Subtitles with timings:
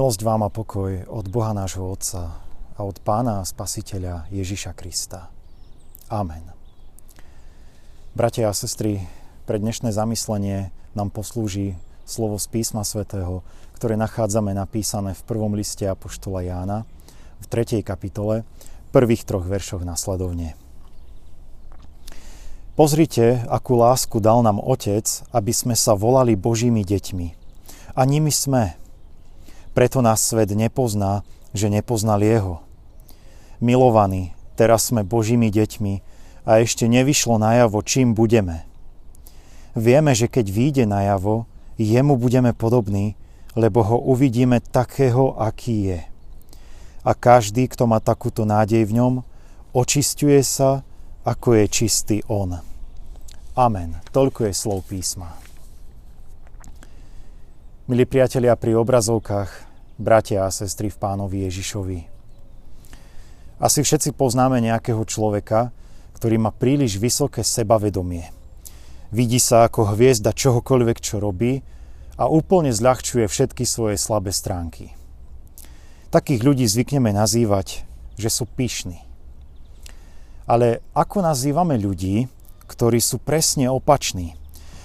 [0.00, 2.40] Milosť vám a pokoj od Boha nášho Otca
[2.72, 5.28] a od Pána Spasiteľa Ježiša Krista.
[6.08, 6.40] Amen.
[8.16, 9.04] Bratia a sestry,
[9.44, 11.76] pre dnešné zamyslenie nám poslúži
[12.08, 13.44] slovo z písma svätého,
[13.76, 16.88] ktoré nachádzame napísané v prvom liste Apoštola Jána
[17.44, 17.84] v 3.
[17.84, 18.48] kapitole,
[18.96, 20.56] prvých troch veršoch nasledovne.
[22.72, 27.28] Pozrite, akú lásku dal nám Otec, aby sme sa volali Božími deťmi.
[27.92, 28.79] A nimi sme.
[29.70, 31.22] Preto nás svet nepozná,
[31.54, 32.62] že nepoznal Jeho.
[33.62, 35.94] Milovaní, teraz sme Božími deťmi
[36.48, 38.66] a ešte nevyšlo najavo, čím budeme.
[39.78, 41.46] Vieme, že keď vyjde najavo,
[41.78, 43.14] jemu budeme podobní,
[43.54, 46.00] lebo ho uvidíme takého, aký je.
[47.00, 49.14] A každý, kto má takúto nádej v ňom,
[49.72, 50.84] očistuje sa,
[51.24, 52.58] ako je čistý on.
[53.56, 53.98] Amen.
[54.10, 55.49] Toľko je slov písma.
[57.90, 59.50] Milí priatelia, pri obrazovkách,
[59.98, 61.98] bratia a sestry v pánovi Ježišovi.
[63.58, 65.74] Asi všetci poznáme nejakého človeka,
[66.14, 68.30] ktorý má príliš vysoké sebavedomie.
[69.10, 71.66] Vidí sa ako hviezda čohokoľvek, čo robí
[72.14, 74.94] a úplne zľahčuje všetky svoje slabé stránky.
[76.14, 77.82] Takých ľudí zvykneme nazývať,
[78.14, 79.02] že sú pyšní.
[80.46, 82.30] Ale ako nazývame ľudí,
[82.70, 84.38] ktorí sú presne opační,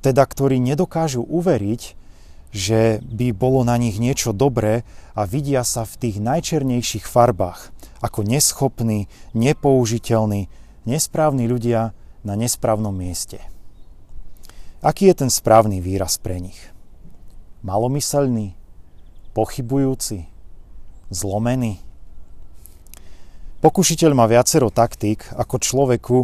[0.00, 2.05] teda ktorí nedokážu uveriť,
[2.54, 8.22] že by bolo na nich niečo dobré a vidia sa v tých najčernejších farbách ako
[8.22, 10.48] neschopní, nepoužiteľní,
[10.84, 13.40] nesprávni ľudia na nesprávnom mieste.
[14.84, 16.58] Aký je ten správny výraz pre nich?
[17.64, 18.54] Malomyselný?
[19.34, 20.28] Pochybujúci?
[21.10, 21.82] Zlomený?
[23.64, 26.18] Pokušiteľ má viacero taktík, ako človeku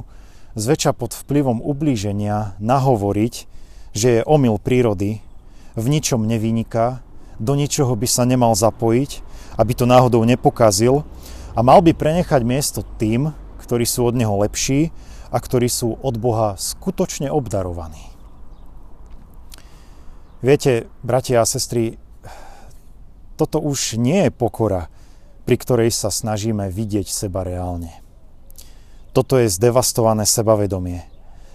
[0.54, 3.34] zväčša pod vplyvom ublíženia nahovoriť,
[3.96, 5.24] že je omyl prírody
[5.76, 7.00] v ničom nevyniká,
[7.40, 9.24] do ničoho by sa nemal zapojiť,
[9.56, 11.04] aby to náhodou nepokazil
[11.52, 14.92] a mal by prenechať miesto tým, ktorí sú od neho lepší
[15.32, 18.12] a ktorí sú od Boha skutočne obdarovaní.
[20.42, 21.96] Viete, bratia a sestry,
[23.38, 24.90] toto už nie je pokora,
[25.46, 28.02] pri ktorej sa snažíme vidieť seba reálne.
[29.14, 31.04] Toto je zdevastované sebavedomie.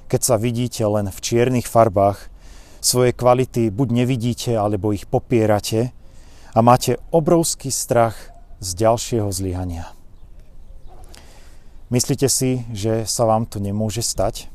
[0.07, 2.31] Keď sa vidíte len v čiernych farbách,
[2.79, 5.91] svoje kvality buď nevidíte, alebo ich popierate
[6.53, 8.15] a máte obrovský strach
[8.57, 9.93] z ďalšieho zlyhania.
[11.87, 14.51] Myslíte si, že sa vám to nemôže stať?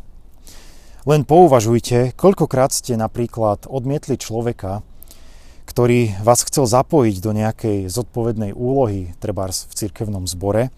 [1.09, 4.85] Len pouvažujte, koľkokrát ste napríklad odmietli človeka,
[5.67, 10.71] ktorý vás chcel zapojiť do nejakej zodpovednej úlohy, trebárs v cirkevnom zbore,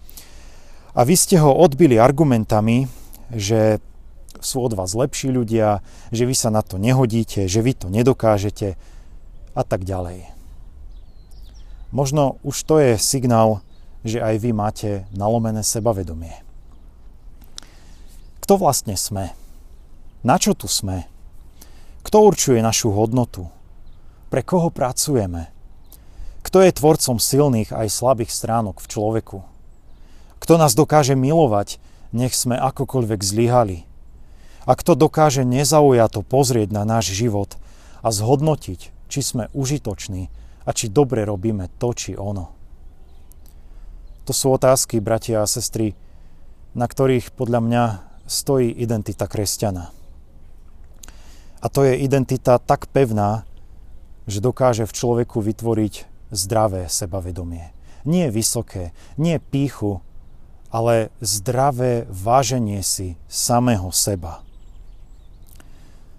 [0.95, 2.87] a vy ste ho odbili argumentami,
[3.27, 3.83] že
[4.45, 5.81] sú od vás lepší ľudia,
[6.13, 8.77] že vy sa na to nehodíte, že vy to nedokážete
[9.57, 10.29] a tak ďalej.
[11.89, 13.65] Možno už to je signál,
[14.05, 16.45] že aj vy máte nalomené sebavedomie.
[18.45, 19.33] Kto vlastne sme?
[20.21, 21.09] Na čo tu sme?
[22.05, 23.49] Kto určuje našu hodnotu?
[24.29, 25.49] Pre koho pracujeme?
[26.45, 29.39] Kto je tvorcom silných aj slabých stránok v človeku?
[30.37, 31.81] Kto nás dokáže milovať,
[32.13, 33.89] nech sme akokoľvek zlyhali?
[34.65, 37.57] A kto dokáže nezaujato pozrieť na náš život
[38.01, 40.33] a zhodnotiť, či sme užitoční
[40.65, 42.49] a či dobre robíme to či ono.
[44.25, 45.93] To sú otázky, bratia a sestry,
[46.73, 47.83] na ktorých podľa mňa
[48.25, 49.93] stojí identita kresťana.
[51.61, 53.45] A to je identita tak pevná,
[54.25, 55.93] že dokáže v človeku vytvoriť
[56.33, 57.73] zdravé sebavedomie.
[58.05, 60.01] Nie vysoké, nie píchu,
[60.69, 64.44] ale zdravé váženie si samého seba.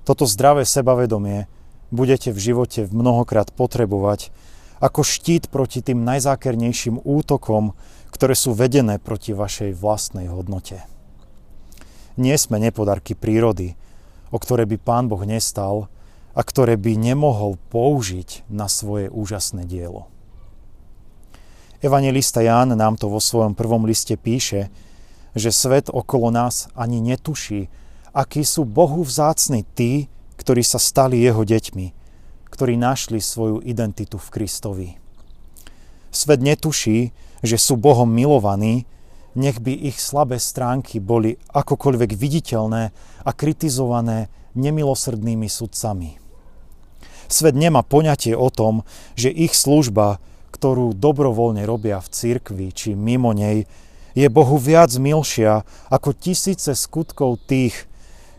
[0.06, 1.50] Toto zdravé sebavedomie
[1.90, 4.30] budete v živote mnohokrát potrebovať
[4.78, 7.74] ako štít proti tým najzákernejším útokom,
[8.14, 10.86] ktoré sú vedené proti vašej vlastnej hodnote.
[12.14, 13.74] Nie sme nepodarky prírody,
[14.30, 15.90] o ktoré by Pán Boh nestal
[16.38, 20.06] a ktoré by nemohol použiť na svoje úžasné dielo.
[21.82, 24.72] Evangelista Ján nám to vo svojom prvom liste píše,
[25.36, 27.68] že svet okolo nás ani netuší,
[28.16, 30.08] akí sú Bohu vzácni tí,
[30.40, 31.86] ktorí sa stali jeho deťmi,
[32.48, 34.88] ktorí našli svoju identitu v Kristovi.
[36.08, 37.12] Svet netuší,
[37.44, 38.88] že sú Bohom milovaní,
[39.36, 42.82] nech by ich slabé stránky boli akokoľvek viditeľné
[43.20, 46.16] a kritizované nemilosrdnými sudcami.
[47.28, 50.24] Svet nemá poňatie o tom, že ich služba,
[50.56, 53.68] ktorú dobrovoľne robia v cirkvi či mimo nej,
[54.16, 57.84] je Bohu viac milšia ako tisíce skutkov tých,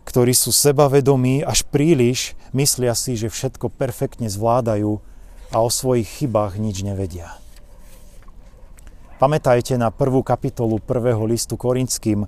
[0.07, 5.03] ktorí sú sebavedomí až príliš, myslia si, že všetko perfektne zvládajú
[5.51, 7.35] a o svojich chybách nič nevedia.
[9.19, 12.23] Pamätajte na prvú kapitolu prvého listu Korinským,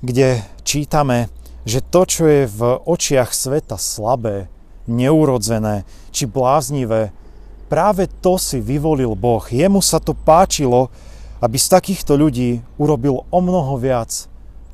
[0.00, 1.28] kde čítame,
[1.68, 4.48] že to, čo je v očiach sveta slabé,
[4.88, 7.12] neurodzené či bláznivé,
[7.68, 9.44] práve to si vyvolil Boh.
[9.44, 10.88] Jemu sa to páčilo,
[11.44, 14.29] aby z takýchto ľudí urobil o mnoho viac,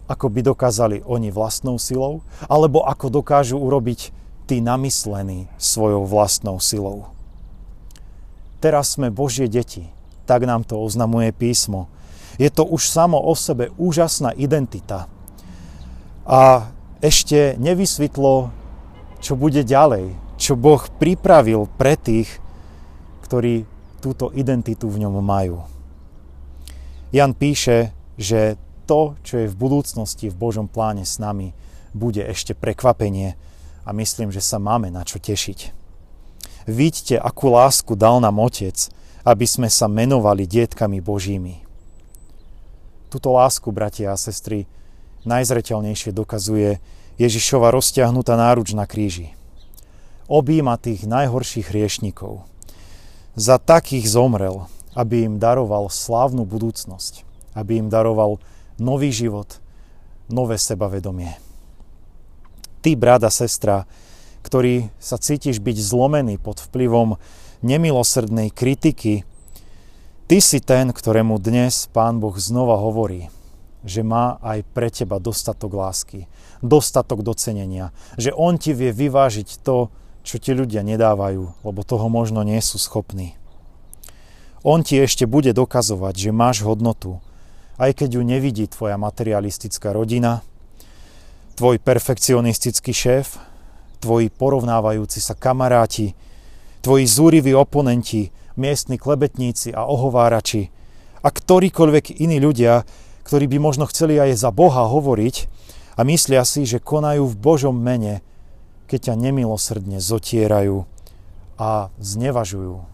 [0.06, 4.14] ako by dokázali oni vlastnou silou, alebo ako dokážu urobiť
[4.46, 7.10] tí namyslení svojou vlastnou silou.
[8.62, 9.90] Teraz sme Božie deti,
[10.24, 11.90] tak nám to oznamuje písmo.
[12.38, 15.10] Je to už samo o sebe úžasná identita.
[16.26, 16.70] A
[17.02, 18.50] ešte nevysvetlo,
[19.22, 22.28] čo bude ďalej, čo Boh pripravil pre tých,
[23.26, 23.66] ktorí
[23.98, 25.66] túto identitu v ňom majú.
[27.10, 31.52] Jan píše, že to, čo je v budúcnosti v Božom pláne s nami,
[31.90, 33.34] bude ešte prekvapenie
[33.82, 35.74] a myslím, že sa máme na čo tešiť.
[36.66, 38.90] Vidíte, akú lásku dal nám Otec,
[39.26, 41.62] aby sme sa menovali dietkami Božími.
[43.10, 44.66] Tuto lásku, bratia a sestry,
[45.26, 46.78] najzreteľnejšie dokazuje
[47.18, 49.34] Ježišova rozťahnutá náruč na kríži.
[50.26, 52.42] Obíma tých najhorších hriešnikov.
[53.38, 54.66] Za takých zomrel,
[54.98, 57.22] aby im daroval slávnu budúcnosť,
[57.54, 58.42] aby im daroval
[58.76, 59.60] nový život,
[60.28, 61.36] nové sebavedomie.
[62.80, 63.88] Ty, brat sestra,
[64.46, 67.18] ktorý sa cítiš byť zlomený pod vplyvom
[67.66, 69.26] nemilosrdnej kritiky,
[70.30, 73.32] ty si ten, ktorému dnes Pán Boh znova hovorí–
[73.86, 76.26] že má aj pre teba dostatok lásky,
[76.58, 79.94] dostatok docenenia, že on ti vie vyvážiť to,
[80.26, 83.38] čo ti ľudia nedávajú, lebo toho možno nie sú schopní.
[84.66, 87.22] On ti ešte bude dokazovať, že máš hodnotu,
[87.76, 90.40] aj keď ju nevidí tvoja materialistická rodina,
[91.56, 93.40] tvoj perfekcionistický šéf,
[94.00, 96.12] tvoji porovnávajúci sa kamaráti,
[96.84, 100.72] tvoji zúriví oponenti, miestni klebetníci a ohovárači
[101.20, 102.84] a ktorýkoľvek iní ľudia,
[103.26, 105.36] ktorí by možno chceli aj za Boha hovoriť
[105.96, 108.24] a myslia si, že konajú v Božom mene,
[108.86, 110.86] keď ťa nemilosrdne zotierajú
[111.58, 112.84] a znevažujú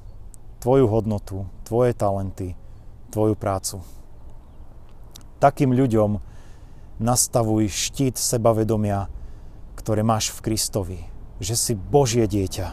[0.63, 2.55] tvoju hodnotu, tvoje talenty,
[3.11, 3.83] tvoju prácu.
[5.43, 6.23] Takým ľuďom
[7.03, 9.11] nastavuj štít sebavedomia,
[9.75, 11.01] ktoré máš v Kristovi,
[11.43, 12.71] že si Božie dieťa.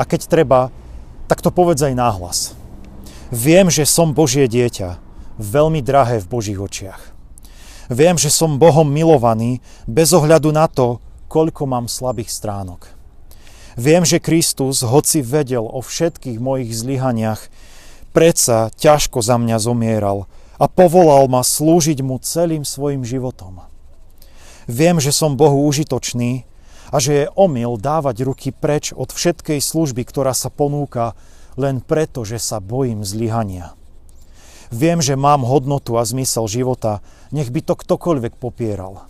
[0.00, 0.72] A keď treba,
[1.28, 2.38] tak to povedz aj náhlas.
[3.28, 4.96] Viem, že som Božie dieťa
[5.36, 7.12] veľmi drahé v Božích očiach.
[7.92, 10.96] Viem, že som Bohom milovaný bez ohľadu na to,
[11.28, 12.88] koľko mám slabých stránok.
[13.76, 17.52] Viem, že Kristus, hoci vedel o všetkých mojich zlyhaniach,
[18.16, 20.24] predsa ťažko za mňa zomieral
[20.58, 23.66] a povolal ma slúžiť mu celým svojim životom.
[24.70, 26.46] Viem, že som Bohu užitočný
[26.94, 31.18] a že je omyl dávať ruky preč od všetkej služby, ktorá sa ponúka
[31.58, 33.74] len preto, že sa bojím zlyhania.
[34.74, 39.06] Viem, že mám hodnotu a zmysel života, nech by to ktokoľvek popieral.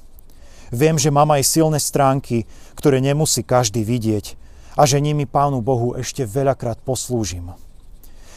[0.75, 4.35] Viem, že mám aj silné stránky, ktoré nemusí každý vidieť
[4.75, 7.55] a že nimi Pánu Bohu ešte veľakrát poslúžim.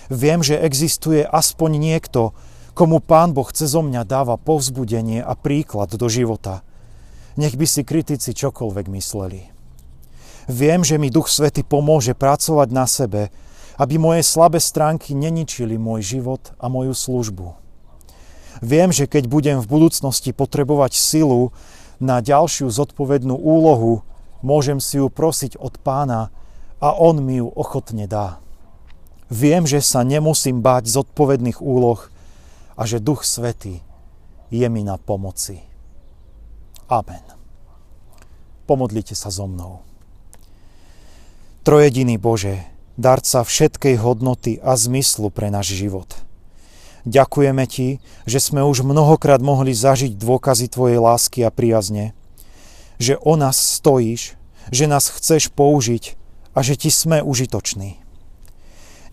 [0.07, 2.31] Viem, že existuje aspoň niekto,
[2.77, 6.62] komu Pán Boh cez mňa dáva povzbudenie a príklad do života.
[7.34, 9.50] Nech by si kritici čokoľvek mysleli.
[10.46, 13.34] Viem, že mi Duch Svety pomôže pracovať na sebe,
[13.81, 17.57] aby moje slabé stránky neničili môj život a moju službu.
[18.62, 21.50] Viem, že keď budem v budúcnosti potrebovať silu
[21.98, 24.05] na ďalšiu zodpovednú úlohu,
[24.46, 26.29] môžem si ju prosiť od pána
[26.77, 28.38] a on mi ju ochotne dá.
[29.34, 32.13] Viem, že sa nemusím báť zodpovedných úloh
[32.77, 33.81] a že Duch Svetý
[34.53, 35.60] je mi na pomoci.
[36.88, 37.25] Amen.
[38.69, 39.84] Pomodlite sa so mnou.
[41.67, 42.63] Trojediný Bože,
[42.96, 46.07] darca všetkej hodnoty a zmyslu pre náš život.
[47.07, 52.12] Ďakujeme Ti, že sme už mnohokrát mohli zažiť dôkazy Tvojej lásky a priazne,
[53.00, 54.36] že o nás stojíš,
[54.72, 56.19] že nás chceš použiť
[56.51, 58.00] a že Ti sme užitoční.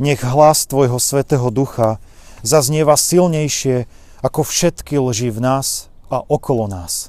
[0.02, 2.02] Nech hlas Tvojho Svetého Ducha
[2.44, 3.88] zaznieva silnejšie
[4.20, 7.08] ako všetky lži v nás a okolo nás.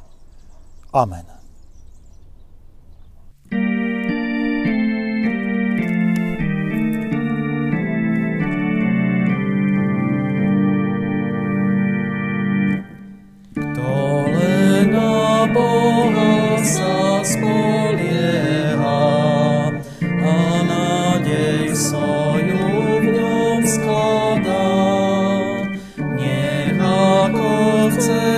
[0.95, 1.34] Amen.
[27.97, 28.34] mountains.